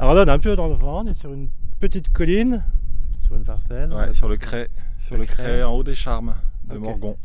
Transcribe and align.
Alors 0.00 0.14
là, 0.14 0.22
on 0.22 0.28
est 0.28 0.30
un 0.30 0.38
peu 0.38 0.56
dans 0.56 0.66
le 0.66 0.72
vent, 0.72 1.04
on 1.04 1.10
est 1.10 1.20
sur 1.20 1.30
une 1.30 1.50
petite 1.78 2.10
colline, 2.10 2.64
sur 3.22 3.36
une 3.36 3.44
parcelle. 3.44 3.92
Ouais, 3.92 4.14
sur 4.14 4.30
le 4.30 4.38
Cray, 4.38 4.66
sur 4.98 5.18
Le 5.18 5.26
Cray. 5.26 5.62
en 5.62 5.74
haut 5.74 5.82
des 5.82 5.94
Charmes 5.94 6.36
de. 6.70 6.78
Morgon. 6.78 7.18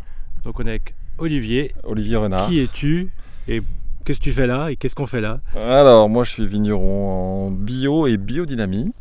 Donc 0.43 0.59
on 0.59 0.63
est 0.65 0.71
avec 0.71 0.93
Olivier. 1.17 1.73
Olivier 1.83 2.17
Renard. 2.17 2.49
Qui 2.49 2.59
es-tu 2.59 3.11
et 3.47 3.63
qu'est-ce 4.03 4.19
que 4.19 4.25
tu 4.25 4.33
fais 4.33 4.45
là 4.45 4.71
et 4.71 4.75
qu'est-ce 4.75 4.93
qu'on 4.93 5.07
fait 5.07 5.21
là? 5.21 5.39
Alors, 5.55 6.09
moi, 6.09 6.25
je 6.25 6.31
suis 6.31 6.45
vigneron 6.45 7.47
en 7.47 7.51
bio 7.51 8.07
et 8.07 8.17
biodynamie. 8.17 8.91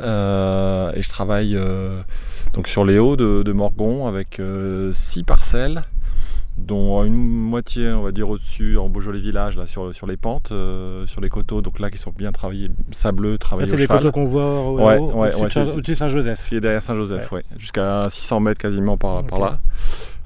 Euh, 0.00 0.92
et 0.94 1.00
je 1.00 1.08
travaille 1.08 1.56
euh, 1.56 2.02
donc 2.52 2.68
sur 2.68 2.84
les 2.84 2.98
hauts 2.98 3.16
de, 3.16 3.42
de 3.42 3.52
Morgon 3.52 4.06
avec 4.06 4.38
euh, 4.38 4.92
six 4.92 5.22
parcelles, 5.22 5.80
dont 6.58 7.02
une 7.04 7.14
moitié, 7.16 7.88
on 7.92 8.02
va 8.02 8.12
dire, 8.12 8.28
au-dessus, 8.28 8.76
en 8.76 8.88
Beaujolais 8.88 9.20
village, 9.20 9.56
là, 9.56 9.66
sur, 9.66 9.94
sur 9.94 10.06
les 10.06 10.16
pentes, 10.16 10.50
euh, 10.52 11.06
sur 11.06 11.20
les 11.20 11.28
coteaux, 11.30 11.60
donc 11.62 11.78
là, 11.78 11.90
qui 11.90 11.96
sont 11.98 12.12
bien 12.16 12.30
travaillés, 12.32 12.70
sableux, 12.90 13.38
travaillés 13.38 13.68
c'est 13.68 13.74
au 13.76 13.78
les 13.78 13.86
coteaux 13.86 14.12
qu'on 14.12 14.24
voit 14.24 14.60
au, 14.60 14.76
Ouais, 14.78 14.98
au- 14.98 15.12
ouais, 15.12 15.34
au-dessus 15.34 15.58
ouais, 15.60 15.64
de 15.64 15.70
au-dessus 15.78 15.96
Saint-Joseph. 15.96 16.48
Qui 16.48 16.56
est 16.56 16.60
derrière 16.60 16.82
Saint-Joseph, 16.82 17.30
ouais. 17.32 17.42
jusqu'à 17.56 18.06
600 18.10 18.40
mètres 18.40 18.60
quasiment 18.60 18.96
par, 18.98 19.24
par 19.24 19.38
là. 19.40 19.58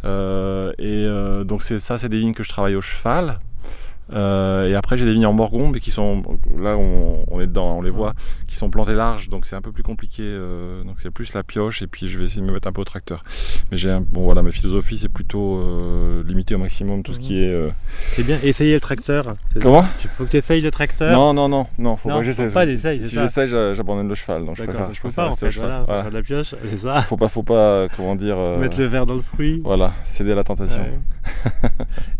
Euh, 0.04 0.72
et 0.78 1.04
euh, 1.06 1.44
donc 1.44 1.62
c'est 1.62 1.78
ça, 1.78 1.96
c'est 1.98 2.08
des 2.08 2.18
vignes 2.18 2.34
que 2.34 2.42
je 2.42 2.48
travaille 2.48 2.74
au 2.74 2.80
cheval. 2.80 3.38
Euh, 4.12 4.68
et 4.68 4.74
après 4.74 4.96
j'ai 4.96 5.04
des 5.06 5.12
vignes 5.14 5.26
en 5.26 5.32
Morgon, 5.32 5.70
mais 5.72 5.80
qui 5.80 5.90
sont 5.90 6.22
là 6.58 6.76
on, 6.76 7.24
on 7.30 7.40
est 7.40 7.46
dedans, 7.46 7.78
on 7.78 7.82
les 7.82 7.90
voit, 7.90 8.12
qui 8.46 8.56
sont 8.56 8.68
plantées 8.70 8.94
larges, 8.94 9.28
donc 9.28 9.46
c'est 9.46 9.56
un 9.56 9.62
peu 9.62 9.72
plus 9.72 9.82
compliqué. 9.82 10.22
euh, 10.24 10.82
donc 10.84 10.96
c'est 10.98 11.10
plus 11.10 11.32
la 11.34 11.42
pioche 11.42 11.82
et 11.82 11.86
puis 11.86 12.08
je 12.08 12.18
vais 12.18 12.24
essayer 12.26 12.42
de 12.42 12.46
me 12.46 12.52
mettre 12.52 12.68
un 12.68 12.72
peu 12.72 12.80
au 12.80 12.84
tracteur. 12.84 13.22
Mais 13.70 13.76
j'ai 13.76 13.90
un- 13.90 14.00
bon 14.02 14.22
voilà, 14.24 14.42
ma 14.42 14.50
philosophie 14.50 14.98
c'est 14.98 15.08
plutôt 15.08 15.58
euh, 15.58 16.22
limiter 16.26 16.54
au 16.54 16.58
maximum 16.58 17.02
tout 17.02 17.14
ce 17.14 17.20
qui 17.20 17.40
est. 17.40 17.68
C'est 18.12 18.24
bien, 18.24 18.38
essayer 18.42 18.74
le 18.74 18.80
tracteur. 18.80 19.34
Comment? 19.60 19.84
Il 20.04 20.08
faut 20.10 20.24
que 20.24 20.30
tu 20.30 20.36
essayes 20.36 20.60
le 20.60 20.70
tracteur. 20.70 21.12
Non 21.12 21.32
non 21.32 21.48
non 21.48 21.66
non, 21.78 21.96
faut 21.96 22.08
Non, 22.08 22.16
pas 22.16 22.20
que 22.20 22.26
j'essaie. 22.26 22.48
faut 22.48 22.54
pas 22.54 22.66
Si- 22.66 22.78
Si, 23.02 23.46
j'a- 23.46 23.74
j'abandonne 23.74 24.08
le 24.08 24.14
cheval, 24.14 24.44
donc 24.44 24.56
je 24.56 24.64
préfère. 24.64 24.92
je 24.92 25.00
peux 25.00 25.10
pas 25.10 25.26
en 25.26 25.30
rester 25.30 25.40
fait. 25.40 25.46
au 25.46 25.50
cheval. 25.50 25.68
Voilà, 25.70 25.80
faut 25.80 25.86
Voilà. 25.86 26.02
faire 26.02 26.10
de 26.12 26.16
la 26.16 26.22
pioche, 26.22 26.54
c'est 26.64 26.76
ça. 26.76 27.02
Faut 27.02 27.16
pas 27.16 27.28
faut 27.28 27.42
pas 27.42 27.88
comment 27.96 28.14
dire. 28.14 28.36
Mettre 28.58 28.78
le 28.78 28.86
verre 28.86 29.06
dans 29.06 29.14
le 29.14 29.22
fruit. 29.22 29.60
Voilà, 29.64 29.92
céder 30.04 30.32
à 30.32 30.34
la 30.34 30.44
tentation. 30.44 30.82
Ouais. 30.82 30.98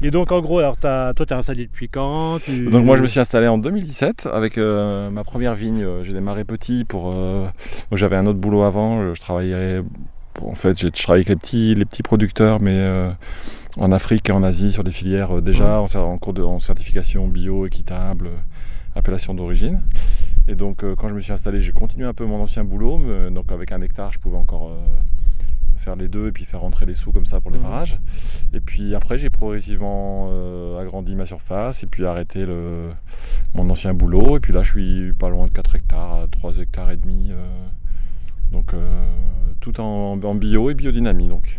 Et 0.03 0.11
donc 0.11 0.33
en 0.33 0.41
gros, 0.41 0.59
alors 0.59 0.77
t'as- 0.77 1.15
toi 1.15 1.27
t'es 1.27 1.35
installé 1.35 1.67
depuis 1.67 1.89
quand? 1.89 2.39
Tu- 2.45 2.69
Donc 2.69 2.85
moi 2.85 2.97
je 2.97 3.03
me 3.03 3.07
suis 3.07 3.21
installé 3.21 3.47
en 3.49 3.59
2017 3.59 4.29
avec 4.33 4.59
euh, 4.59 5.11
ma 5.11 5.25
première 5.25 5.55
vigne. 5.55 5.83
Euh, 5.85 6.03
J'ai 6.03 6.13
démarré 6.13 6.45
petit 6.45 6.85
pour. 6.85 7.13
euh, 7.13 7.43
moi, 7.91 7.99
J'avais 7.99 8.17
un 8.17 8.27
autre 8.27 8.39
boulot 8.39 8.63
avant. 8.63 9.15
Je 9.15 9.21
travaillais. 9.21 9.81
En 10.41 10.55
fait, 10.55 10.79
j'ai 10.79 10.89
je 10.89 11.03
travaillais 11.03 11.21
avec 11.27 11.29
les 11.29 11.37
petits, 11.37 11.75
les 11.75 11.85
petits 11.85 12.03
producteurs, 12.03 12.59
mais 12.63 12.75
euh, 12.77 13.11
en 13.77 13.93
Afrique 13.93 14.29
et 14.29 14.33
en 14.33 14.43
Asie 14.43 14.73
sur 14.73 14.83
des 14.85 14.91
filières 14.91 15.41
déjà 15.43 15.81
en, 15.81 16.19
cours 16.19 16.33
de 16.33 16.43
en 16.43 16.59
certification 16.59 17.29
bio, 17.29 17.67
équitable, 17.67 18.31
appellation 18.97 19.35
d'origine. 19.35 19.83
Et 20.49 20.55
donc 20.55 20.85
quand 20.97 21.09
je 21.09 21.15
me 21.15 21.21
suis 21.21 21.33
installé, 21.33 21.61
j'ai 21.61 21.73
continué 21.73 22.07
un 22.07 22.15
peu 22.15 22.25
mon 22.27 22.41
ancien 22.43 22.65
boulot. 22.65 22.99
mais, 22.99 23.31
donc 23.31 23.53
avec 23.53 23.73
un 23.73 23.81
hectare, 23.83 24.13
je 24.13 24.19
pouvais 24.19 24.37
encore 24.39 24.71
faire 25.83 25.97
les 25.97 26.09
deux 26.09 26.29
et 26.29 26.33
puis 26.33 26.45
faire 26.45 26.61
rentrer 26.61 26.87
les 26.87 26.95
sous 26.95 27.13
comme 27.13 27.27
ça 27.27 27.41
pour 27.41 27.51
les 27.51 27.59
barrages. 27.59 27.99
Et 28.55 28.61
puis 28.61 28.95
après, 28.95 29.19
j'ai 29.19 29.31
progressivement 29.31 30.29
euh, 30.31 30.81
agrandi 30.81 31.15
ma 31.17 31.27
surface 31.27 31.83
et 31.83 31.87
puis 31.87 32.07
arrêté 32.07 32.47
le, 32.47 32.89
mon 33.55 33.69
ancien 33.69 33.93
boulot. 33.93 34.37
Et 34.37 34.41
puis 34.41 34.53
là, 34.53 34.63
je 34.63 34.71
suis 34.71 35.13
pas 35.13 35.29
loin 35.29 35.47
de 35.47 35.53
4 35.53 35.75
hectares, 35.77 36.13
à 36.23 36.27
3 36.29 36.59
hectares 36.59 36.91
et 36.91 36.97
demi. 36.97 37.29
euh, 37.31 37.37
donc 38.53 38.75
euh, 38.75 39.03
tout 39.61 39.81
en, 39.81 40.21
en 40.23 40.35
bio 40.35 40.71
et 40.71 40.75
biodynamie. 40.75 41.29
Donc. 41.29 41.59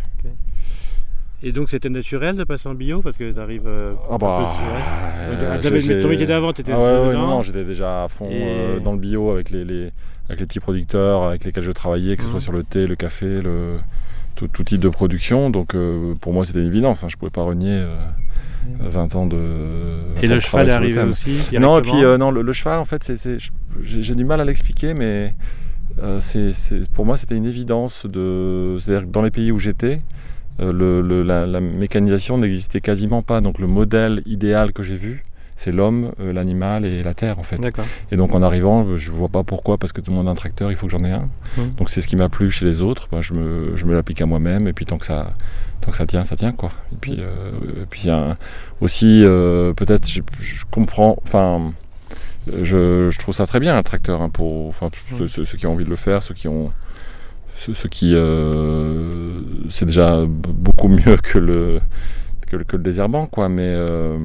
Et 1.42 1.52
donc 1.52 1.68
c'était 1.68 1.90
naturel 1.90 2.36
de 2.36 2.44
passer 2.44 2.68
en 2.70 2.74
bio 2.74 3.02
parce 3.02 3.18
que 3.18 3.30
t'arrives. 3.30 3.66
euh, 3.66 3.94
Ah 4.08 4.14
un 4.14 4.18
bah, 4.18 4.38
peu 4.38 5.28
sur- 5.28 5.32
Donc, 5.32 5.42
euh, 5.42 5.92
ah, 5.98 6.02
ton 6.02 6.08
métier 6.08 6.26
d'avant, 6.26 6.52
t'étais 6.54 6.72
Ah 6.72 6.78
ouais, 6.78 7.08
ouais, 7.08 7.14
non, 7.14 7.26
non, 7.26 7.42
j'étais 7.42 7.64
déjà 7.64 8.04
à 8.04 8.08
fond 8.08 8.28
Et- 8.30 8.40
euh, 8.42 8.80
dans 8.80 8.92
le 8.92 8.98
bio 8.98 9.30
avec 9.30 9.50
les, 9.50 9.64
les- 9.64 9.90
avec 10.28 10.40
les 10.40 10.46
petits 10.46 10.60
producteurs 10.60 11.24
avec 11.24 11.44
lesquels 11.44 11.62
je 11.64 11.72
travaillais, 11.72 12.16
que 12.16 12.22
ce 12.22 12.26
Mhm. 12.28 12.32
soit 12.32 12.40
sur 12.40 12.52
le 12.52 12.62
thé, 12.62 12.86
le 12.86 12.96
café, 12.96 13.42
le, 13.42 13.78
tout, 14.34 14.48
tout 14.48 14.64
type 14.64 14.80
de 14.80 14.88
production. 14.88 15.50
Donc 15.50 15.74
euh, 15.74 16.14
pour 16.20 16.32
moi, 16.32 16.44
c'était 16.44 16.60
une 16.60 16.66
évidence. 16.66 17.04
Hein, 17.04 17.08
je 17.10 17.16
pouvais 17.16 17.30
pas 17.30 17.42
renier 17.42 17.70
euh, 17.72 17.94
20 18.80 19.14
ans 19.14 19.26
de. 19.26 19.36
20 19.36 20.22
Et 20.22 20.26
ans 20.26 20.28
le 20.30 20.34
de 20.36 20.40
cheval 20.40 20.68
est 20.68 20.72
arrivé 20.72 21.02
aussi 21.02 21.48
Non, 21.58 21.78
et 21.78 21.82
puis 21.82 22.02
euh, 22.04 22.18
non, 22.18 22.30
le, 22.30 22.42
le 22.42 22.52
cheval, 22.52 22.78
en 22.78 22.84
fait, 22.84 23.10
j'ai, 23.82 24.14
du 24.14 24.24
mal 24.24 24.40
à 24.40 24.44
l'expliquer, 24.44 24.94
mais 24.94 25.34
euh, 26.02 26.18
c'est, 26.20 26.52
c'est- 26.52 26.90
pour 26.90 27.04
moi, 27.06 27.16
c'était 27.16 27.36
une 27.36 27.46
évidence. 27.46 28.06
De, 28.06 28.76
c'est-à-dire 28.80 29.06
que 29.06 29.12
dans 29.12 29.22
les 29.22 29.30
pays 29.30 29.52
où 29.52 29.58
j'étais, 29.58 29.98
euh, 30.60 30.72
le- 30.72 31.00
le- 31.02 31.22
la, 31.22 31.46
la 31.46 31.60
mécanisation 31.60 32.38
n'existait 32.38 32.80
quasiment 32.80 33.22
pas. 33.22 33.40
Donc 33.40 33.58
le 33.58 33.66
modèle 33.66 34.22
idéal 34.26 34.72
que 34.72 34.82
j'ai 34.82 34.96
vu, 34.96 35.22
c'est 35.56 35.70
l'homme, 35.72 36.12
euh, 36.20 36.32
l'animal 36.32 36.84
et 36.84 37.02
la 37.02 37.14
terre, 37.14 37.38
en 37.38 37.42
fait. 37.44 37.60
Et 38.10 38.16
donc 38.16 38.34
en 38.34 38.42
arrivant, 38.42 38.96
je 38.96 39.12
vois 39.12 39.28
pas 39.28 39.42
pourquoi, 39.44 39.78
parce 39.78 39.92
que 39.92 40.00
tout 40.00 40.10
le 40.10 40.16
monde 40.16 40.26
a 40.28 40.30
un 40.32 40.34
tracteur, 40.34 40.70
il 40.70 40.76
faut 40.76 40.86
que 40.86 40.92
j'en 40.92 41.04
ai 41.04 41.12
un. 41.12 41.28
Mhm. 41.56 41.70
Donc 41.78 41.90
c'est 41.90 42.00
ce 42.00 42.08
qui 42.08 42.16
m'a 42.16 42.28
plu 42.28 42.50
chez 42.50 42.64
les 42.64 42.82
autres. 42.82 43.06
Je, 43.20 43.32
me, 43.34 43.76
je 43.76 43.84
me 43.86 43.94
l'applique 43.94 44.20
à 44.20 44.26
moi-même, 44.26 44.66
et 44.68 44.72
puis 44.72 44.84
tant 44.84 44.98
que 44.98 45.06
ça, 45.06 45.32
tant 45.80 45.90
que 45.90 45.96
ça 45.96 46.06
tient, 46.06 46.24
ça 46.24 46.36
tient 46.36 46.52
quoi. 46.52 46.70
Et 46.92 46.96
puis, 47.00 47.16
euh, 47.20 47.52
et 47.82 47.86
puis 47.88 48.02
il 48.04 48.06
y 48.08 48.10
a 48.10 48.16
un- 48.30 48.36
aussi, 48.80 49.22
euh, 49.24 49.72
peut-être, 49.74 50.08
je, 50.08 50.20
je 50.40 50.64
comprends, 50.70 51.16
enfin, 51.24 51.72
je, 52.48 53.08
je 53.10 53.18
trouve 53.18 53.34
ça 53.34 53.46
très 53.46 53.60
bien 53.60 53.76
un 53.76 53.82
tracteur 53.82 54.20
hein, 54.22 54.28
pour, 54.28 54.68
enfin, 54.68 54.90
ceux, 55.10 55.22
Mhm. 55.24 55.28
ceux- 55.28 55.44
ceux 55.44 55.56
qui 55.58 55.66
ont 55.66 55.72
envie 55.72 55.84
de 55.84 55.90
le 55.90 55.96
faire, 55.96 56.22
ceux 56.22 56.34
qui 56.34 56.48
ont, 56.48 56.72
ceux, 57.54 57.88
qui, 57.88 58.12
euh, 58.14 59.40
c'est 59.70 59.86
déjà 59.86 60.24
beaucoup 60.26 60.88
mieux 60.88 61.16
que 61.22 61.38
le, 61.38 61.80
que, 62.48 62.56
le- 62.56 62.64
que 62.64 62.76
le 62.76 62.82
désherbant 62.82 63.26
quoi. 63.26 63.48
Mais 63.48 63.62
euh, 63.64 64.18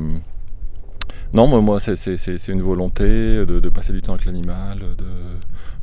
non, 1.33 1.47
moi, 1.47 1.61
moi 1.61 1.79
c'est, 1.79 2.47
une 2.47 2.61
volonté 2.61 3.03
de, 3.05 3.59
de 3.59 3.69
passer 3.69 3.93
du 3.93 4.01
temps 4.01 4.13
avec 4.13 4.25
l'animal, 4.25 4.79
de 4.79 5.05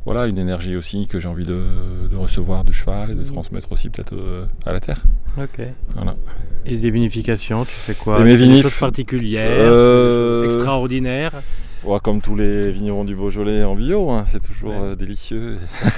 voilà, 0.05 0.25
une 0.27 0.37
énergie 0.37 0.75
aussi 0.77 1.05
que 1.07 1.19
j'ai 1.19 1.27
envie 1.27 1.45
de, 1.45 1.61
de 2.09 2.15
recevoir 2.15 2.63
du 2.63 2.71
cheval 2.71 3.11
et 3.11 3.15
de 3.15 3.23
transmettre 3.23 3.71
aussi 3.73 3.89
peut-être 3.89 4.13
euh, 4.13 4.45
à 4.65 4.71
la 4.71 4.79
terre. 4.79 5.03
Ok. 5.37 5.59
Voilà. 5.95 6.15
Et 6.65 6.77
des 6.77 6.91
vinifications, 6.91 7.65
tu 7.65 7.71
fais 7.73 7.93
quoi? 7.93 8.23
Vinifs- 8.23 8.47
Des 8.57 8.61
choses 8.61 8.79
particulières, 8.79 9.49
Euh, 9.51 10.41
des 10.41 10.45
choses 10.47 10.55
extraordinaires? 10.55 11.33
Ouais, 11.83 11.99
comme 12.01 12.21
tous 12.21 12.35
les 12.35 12.71
vignerons 12.71 13.03
du 13.05 13.15
Beaujolais 13.15 13.63
en 13.63 13.75
bio, 13.75 14.09
hein, 14.09 14.23
c'est 14.27 14.41
toujours 14.41 14.71
Ouais. 14.71 14.77
euh, 14.81 14.95
délicieux. 14.95 15.57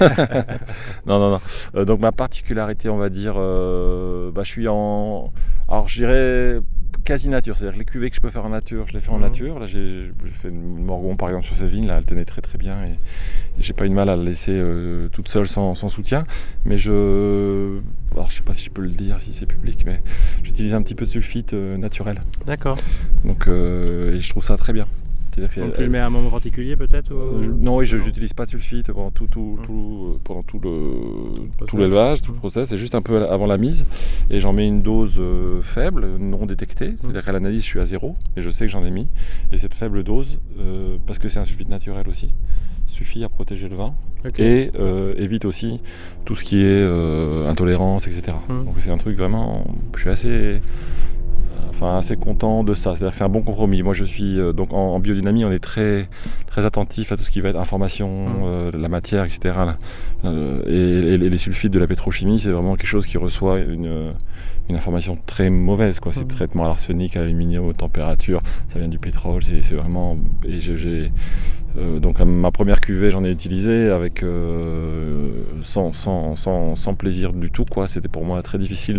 non, 1.06 1.18
non, 1.18 1.30
non. 1.30 1.40
Euh, 1.74 1.84
donc 1.84 2.00
ma 2.00 2.12
particularité, 2.12 2.88
on 2.88 2.98
va 2.98 3.08
dire, 3.08 3.34
euh, 3.36 4.30
bah, 4.32 4.42
je 4.44 4.50
suis 4.50 4.68
en... 4.68 5.32
Alors 5.70 5.86
je 5.88 5.98
dirais 5.98 6.60
quasi 7.04 7.28
nature, 7.28 7.56
c'est-à-dire 7.56 7.74
que 7.74 7.78
les 7.78 7.84
cuvées 7.84 8.10
que 8.10 8.16
je 8.16 8.20
peux 8.20 8.28
faire 8.28 8.44
en 8.44 8.50
nature, 8.50 8.86
je 8.88 8.92
les 8.92 9.00
fais 9.00 9.10
en 9.10 9.16
Mhm. 9.16 9.22
nature. 9.22 9.58
Là 9.58 9.66
j'ai 9.66 10.10
j'ai 10.24 10.30
fait 10.32 10.48
une 10.48 10.84
Morgon 10.84 11.16
par 11.16 11.28
exemple 11.28 11.46
sur 11.46 11.54
ces 11.56 11.66
vignes, 11.66 11.86
là 11.86 11.96
elle 11.98 12.04
tenait 12.04 12.24
très 12.24 12.42
très 12.42 12.58
bien 12.58 12.76
et, 12.84 12.90
et 12.90 12.96
j'ai 13.60 13.72
pas 13.72 13.86
eu 13.86 13.88
de 13.88 13.94
mal 13.94 14.08
à 14.08 14.16
la 14.16 14.22
laisser 14.22 14.52
euh, 14.52 15.08
toute 15.08 15.28
seule 15.28 15.46
sans, 15.48 15.74
sans 15.74 15.88
soutien. 15.88 16.24
Mais 16.64 16.76
je... 16.76 17.78
Alors 18.12 18.28
je 18.30 18.36
sais 18.36 18.42
pas 18.42 18.52
si 18.52 18.64
je 18.64 18.70
peux 18.70 18.82
le 18.82 18.90
dire, 18.90 19.20
si 19.20 19.32
c'est 19.32 19.46
public, 19.46 19.84
mais 19.86 20.02
j'utilise 20.42 20.74
un 20.74 20.82
petit 20.82 20.94
peu 20.96 21.04
de 21.04 21.10
sulfite 21.10 21.54
euh, 21.54 21.76
naturel. 21.76 22.20
D'accord. 22.46 22.76
Donc 23.24 23.46
euh, 23.48 24.14
et 24.16 24.20
je 24.20 24.28
trouve 24.28 24.42
ça 24.44 24.56
très 24.56 24.72
bien. 24.72 24.86
Que 25.36 25.60
Donc 25.60 25.74
tu 25.74 25.80
le 25.82 25.88
mets 25.88 25.98
à 25.98 26.06
un 26.06 26.10
moment 26.10 26.30
particulier 26.30 26.76
peut-être 26.76 27.12
ou- 27.12 27.16
euh, 27.38 27.42
je- 27.42 27.50
non, 27.50 27.76
oui, 27.76 27.86
je 27.86 27.96
n'utilise 27.96 28.32
pas 28.32 28.44
de 28.44 28.50
sulfite 28.50 28.92
pendant 28.92 29.10
tout, 29.10 29.26
tout, 29.26 29.58
Mm. 29.60 29.64
tout, 29.66 30.06
euh, 30.14 30.18
pendant 30.24 30.42
tout 30.42 30.58
le 30.58 30.70
tout 30.70 31.48
Process. 31.66 31.78
l'élevage, 31.80 32.22
tout 32.22 32.32
le 32.32 32.38
process. 32.38 32.68
C'est 32.68 32.76
juste 32.76 32.94
un 32.94 33.02
peu 33.02 33.26
avant 33.28 33.46
la 33.46 33.58
mise, 33.58 33.84
et 34.30 34.40
j'en 34.40 34.52
mets 34.52 34.66
une 34.66 34.82
dose 34.82 35.16
euh, 35.18 35.62
faible, 35.62 36.06
non 36.18 36.46
détectée. 36.46 36.94
C'est-à-dire 37.00 37.24
qu'à 37.24 37.32
l'analyse, 37.32 37.62
je 37.62 37.66
suis 37.66 37.80
à 37.80 37.84
zéro, 37.84 38.14
et 38.36 38.40
je 38.42 38.50
sais 38.50 38.66
que 38.66 38.70
j'en 38.72 38.84
ai 38.84 38.90
mis. 38.90 39.06
Et 39.52 39.58
cette 39.58 39.74
faible 39.74 40.02
dose, 40.02 40.38
euh, 40.58 40.96
parce 41.06 41.18
que 41.18 41.28
c'est 41.28 41.38
un 41.38 41.44
sulfite 41.44 41.68
naturel 41.68 42.08
aussi, 42.08 42.30
suffit 42.86 43.22
à 43.24 43.28
protéger 43.28 43.68
le 43.68 43.76
vin 43.76 43.94
et 44.38 44.70
euh, 44.78 45.14
évite 45.16 45.44
aussi 45.44 45.80
tout 46.24 46.34
ce 46.34 46.44
qui 46.44 46.56
est 46.62 46.64
euh, 46.66 47.48
intolérance, 47.48 48.06
etc. 48.08 48.36
Donc 48.48 48.74
c'est 48.78 48.90
un 48.90 48.98
truc 48.98 49.16
vraiment, 49.16 49.64
je 49.94 50.00
suis 50.00 50.10
assez, 50.10 50.60
enfin 51.68 51.96
assez 51.96 52.16
content 52.16 52.64
de 52.64 52.74
ça. 52.74 52.94
C'est-à-dire 52.94 53.10
que 53.10 53.16
c'est 53.16 53.24
un 53.24 53.28
bon 53.28 53.42
compromis. 53.42 53.82
Moi 53.82 53.94
je 53.94 54.04
suis 54.04 54.38
euh, 54.40 54.52
donc 54.52 54.72
en, 54.72 54.94
en 54.94 54.98
biodynamie, 55.00 55.44
on 55.44 55.52
est 55.52 55.58
très 55.58 56.04
très 56.46 56.64
attentif 56.66 57.12
à 57.12 57.16
tout 57.16 57.22
ce 57.22 57.30
qui 57.30 57.40
va 57.40 57.50
être 57.50 57.60
information, 57.60 58.26
Mm. 58.28 58.32
euh, 58.44 58.70
la 58.78 58.88
matière, 58.88 59.24
etc. 59.24 59.54
Euh, 60.24 60.62
et, 60.66 61.14
et 61.14 61.18
les 61.18 61.36
sulfites 61.36 61.72
de 61.72 61.78
la 61.78 61.86
pétrochimie, 61.86 62.38
c'est 62.38 62.50
vraiment 62.50 62.76
quelque 62.76 62.86
chose 62.88 63.06
qui 63.06 63.18
reçoit 63.18 63.58
une, 63.58 64.12
une 64.68 64.76
information 64.76 65.16
très 65.26 65.50
mauvaise. 65.50 66.00
Quoi. 66.00 66.12
C'est 66.12 66.24
Mm. 66.24 66.28
traitement 66.28 66.64
à 66.64 66.68
l'arsenic, 66.68 67.16
à 67.16 67.20
l'aluminium, 67.20 67.66
aux 67.66 67.72
températures, 67.72 68.40
ça 68.66 68.78
vient 68.78 68.88
du 68.88 68.98
pétrole. 68.98 69.42
C'est 69.42 69.62
c'est 69.62 69.74
vraiment 69.74 70.16
et 70.44 70.60
j'ai- 70.60 70.76
j'ai 70.76 71.12
euh, 71.78 71.98
donc 72.00 72.20
ma 72.20 72.50
première 72.50 72.80
cuvée, 72.80 73.10
j'en 73.10 73.24
ai 73.24 73.30
utilisé 73.30 73.90
avec 73.90 74.22
euh, 74.22 75.28
sans, 75.62 75.92
sans, 75.92 76.36
sans, 76.36 76.74
sans 76.76 76.94
plaisir 76.94 77.32
du 77.32 77.50
tout. 77.50 77.64
quoi. 77.64 77.86
C'était 77.86 78.08
pour 78.08 78.24
moi 78.24 78.42
très 78.42 78.58
difficile 78.58 78.98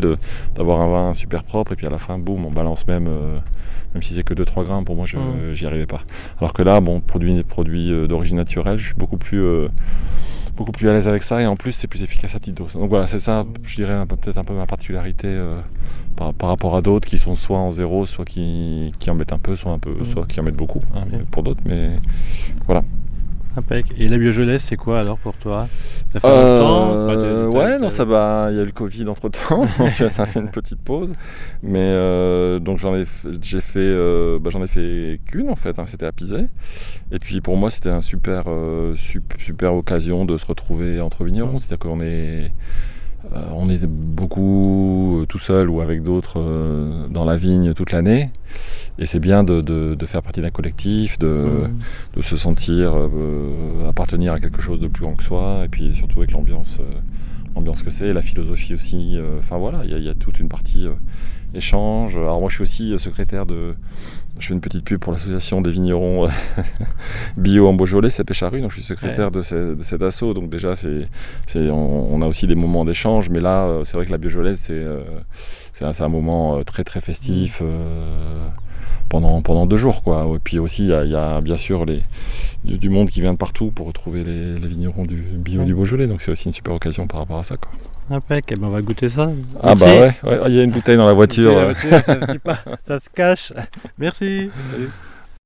d'avoir 0.55 0.81
un 0.81 0.89
vin 0.89 1.13
super 1.13 1.43
propre 1.43 1.73
et 1.73 1.75
puis 1.75 1.87
à 1.87 1.89
la 1.89 1.97
fin, 1.99 2.17
boum, 2.17 2.45
on 2.45 2.51
balance 2.51 2.87
même, 2.87 3.07
euh, 3.09 3.37
même 3.93 4.01
si 4.03 4.13
c'est 4.13 4.23
que 4.23 4.33
2-3 4.33 4.63
grammes, 4.63 4.85
pour 4.85 4.95
moi, 4.95 5.05
je 5.05 5.17
Mm. 5.17 5.53
j'y 5.53 5.65
arrivais 5.67 5.85
pas. 5.85 6.01
Alors 6.39 6.53
que 6.53 6.61
là, 6.63 6.79
bon, 6.79 6.99
produit, 7.01 7.43
produit 7.43 7.91
euh, 7.91 8.07
d'origine 8.07 8.37
naturelle, 8.37 8.77
je 8.77 8.85
suis 8.85 8.95
beaucoup 8.95 9.17
plus, 9.17 9.41
euh, 9.41 9.67
beaucoup 10.55 10.71
plus 10.71 10.89
à 10.89 10.93
l'aise 10.93 11.07
avec 11.07 11.23
ça 11.23 11.41
et 11.41 11.45
en 11.45 11.55
plus 11.55 11.71
c'est 11.71 11.87
plus 11.87 12.03
efficace 12.03 12.35
à 12.35 12.39
petite 12.39 12.55
dose. 12.55 12.73
Donc 12.73 12.89
voilà, 12.89 13.07
c'est 13.07 13.19
ça, 13.19 13.45
je 13.63 13.75
dirais 13.75 14.05
peut-être 14.05 14.37
un 14.37 14.43
peu 14.43 14.53
ma 14.53 14.65
particularité 14.65 15.27
euh, 15.27 15.59
par, 16.15 16.49
rapport 16.49 16.75
à 16.75 16.81
d'autres 16.81 17.07
qui 17.07 17.17
sont 17.17 17.35
soit 17.35 17.57
en 17.57 17.71
zéro, 17.71 18.05
soit 18.05 18.25
qui, 18.25 18.91
qui 18.99 19.09
en 19.09 19.15
mettent 19.15 19.33
un 19.33 19.39
peu, 19.39 19.55
soit 19.55 19.71
un 19.71 19.79
peu, 19.79 20.03
soit 20.03 20.25
qui 20.27 20.39
en 20.39 20.43
mettent 20.43 20.55
beaucoup 20.55 20.81
hein, 20.95 21.05
pour 21.31 21.43
d'autres. 21.43 21.61
Mais 21.67 21.91
voilà. 22.65 22.83
Et 23.97 24.07
la 24.07 24.17
biogelesse, 24.17 24.63
c'est 24.63 24.77
quoi 24.77 24.99
alors 24.99 25.17
pour 25.17 25.33
toi? 25.35 25.67
Ça 26.09 26.19
fait 26.19 26.27
longtemps 26.27 26.93
euh, 26.93 27.49
Ouais, 27.49 27.77
non, 27.79 27.89
ça 27.89 28.05
va. 28.05 28.47
Il 28.49 28.55
y 28.55 28.59
a 28.59 28.63
eu 28.63 28.65
le 28.65 28.71
Covid 28.71 29.07
entre 29.07 29.29
temps, 29.29 29.65
donc 29.77 30.09
ça 30.09 30.25
fait 30.25 30.39
une 30.39 30.49
petite 30.49 30.81
pause. 30.81 31.13
Mais 31.61 31.79
euh, 31.79 32.59
donc 32.59 32.79
j'en 32.79 32.95
ai, 32.95 33.03
j'ai 33.41 33.61
fait, 33.61 33.79
euh, 33.79 34.39
bah, 34.39 34.49
j'en 34.51 34.63
ai 34.63 34.67
fait 34.67 35.19
qu'une 35.25 35.49
en 35.49 35.55
fait. 35.55 35.77
Hein, 35.79 35.85
c'était 35.85 36.05
à 36.05 36.11
Pizet. 36.11 36.47
Et 37.11 37.19
puis 37.19 37.41
pour 37.41 37.57
moi, 37.57 37.69
c'était 37.69 37.89
un 37.89 38.01
super, 38.01 38.45
super 38.95 39.73
occasion 39.73 40.25
de 40.25 40.37
se 40.37 40.45
retrouver 40.45 41.01
entre 41.01 41.23
vignerons. 41.23 41.59
C'est-à-dire 41.59 41.89
qu'on 41.89 41.99
est 42.01 42.51
on 43.31 43.69
est 43.69 43.85
beaucoup 43.85 45.25
tout 45.29 45.39
seul 45.39 45.69
ou 45.69 45.81
avec 45.81 46.03
d'autres 46.03 47.07
dans 47.09 47.25
la 47.25 47.37
vigne 47.37 47.73
toute 47.73 47.91
l'année. 47.91 48.29
Et 48.99 49.05
c'est 49.05 49.19
bien 49.19 49.43
de, 49.43 49.97
faire 50.05 50.21
partie 50.21 50.41
d'un 50.41 50.51
collectif, 50.51 51.17
de, 51.17 51.69
se 52.21 52.37
sentir 52.37 52.93
euh, 52.95 53.89
appartenir 53.89 54.33
à 54.33 54.39
quelque 54.39 54.61
chose 54.61 54.79
de 54.79 54.87
plus 54.87 55.03
grand 55.03 55.15
que 55.15 55.23
soi, 55.23 55.61
et 55.63 55.67
puis 55.67 55.95
surtout 55.95 56.19
avec 56.19 56.31
l'ambiance, 56.31 56.77
euh, 56.79 56.83
l'ambiance 57.55 57.83
que 57.83 57.91
c'est, 57.91 58.13
la 58.13 58.21
philosophie 58.21 58.73
aussi. 58.73 59.17
Euh, 59.17 59.39
enfin 59.39 59.57
voilà, 59.57 59.83
il 59.85 60.03
y, 60.03 60.09
a 60.09 60.13
toute 60.13 60.39
une 60.39 60.49
partie 60.49 60.87
échange. 61.53 62.15
Alors 62.17 62.39
moi 62.39 62.49
je 62.49 62.55
suis 62.55 62.63
aussi 62.63 62.99
secrétaire 62.99 63.45
de... 63.45 63.73
Je 64.39 64.47
fais 64.47 64.53
une 64.53 64.61
petite 64.61 64.83
pub 64.83 64.99
pour 64.99 65.11
l'association 65.11 65.61
des 65.61 65.71
vignerons 65.71 66.27
bio 67.37 67.67
en 67.67 67.73
Beaujolais, 67.73 68.09
c'est 68.09 68.23
Pécharue, 68.23 68.61
donc 68.61 68.71
je 68.71 68.77
suis 68.77 68.83
secrétaire 68.83 69.29
de, 69.29 69.41
cet 69.41 70.01
assaut. 70.01 70.33
Donc 70.33 70.49
déjà 70.49 70.75
c'est, 70.75 71.07
on, 71.69 72.21
a 72.21 72.25
aussi 72.25 72.47
des 72.47 72.55
moments 72.55 72.85
d'échange, 72.85 73.29
mais 73.29 73.39
là 73.39 73.81
c'est 73.83 73.97
vrai 73.97 74.05
que 74.05 74.11
la 74.11 74.17
Beaujolaise 74.17 74.59
c'est, 74.59 74.83
c'est, 75.73 76.03
un, 76.03 76.07
moment 76.07 76.63
très 76.63 76.83
très 76.83 77.01
festif 77.01 77.61
pendant, 79.11 79.41
pendant 79.41 79.65
deux 79.65 79.77
jours. 79.77 80.01
Quoi. 80.01 80.25
Et 80.35 80.39
puis 80.39 80.57
aussi, 80.57 80.83
il 80.87 81.09
y, 81.09 81.15
a 81.15 81.41
bien 81.41 81.57
sûr 81.57 81.85
les, 81.85 82.01
du, 82.63 82.89
monde 82.89 83.09
qui 83.09 83.19
vient 83.19 83.33
de 83.33 83.37
partout 83.37 83.69
pour 83.69 83.87
retrouver 83.87 84.23
les, 84.23 84.55
vignerons 84.55 85.03
du 85.03 85.17
bio 85.17 85.63
du 85.63 85.75
Beaujolais. 85.75 86.05
Donc 86.05 86.21
c'est 86.21 86.31
aussi 86.31 86.47
une 86.47 86.53
super 86.53 86.73
occasion 86.73 87.05
par 87.07 87.19
rapport 87.19 87.37
à 87.37 87.43
ça. 87.43 87.57
Quoi. 87.57 87.71
Impec, 88.09 88.53
ben 88.59 88.67
on 88.67 88.69
va 88.69 88.81
goûter 88.81 89.09
ça. 89.09 89.29
Ah 89.61 89.75
bah 89.75 89.85
ouais, 89.85 90.11
il 90.47 90.55
y 90.55 90.59
a 90.59 90.63
une 90.63 90.71
bouteille 90.71 90.97
dans 90.97 91.05
la 91.05 91.13
voiture. 91.13 91.73
ça, 92.87 92.99
se 92.99 93.09
cache. 93.13 93.53
Merci. 93.97 94.49
Salut. 94.71 94.89